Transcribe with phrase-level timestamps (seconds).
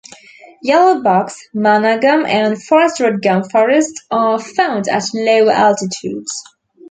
[0.63, 6.41] Yellow Box, Manna Gum and Forest Red Gum forests are found at lower altitudes.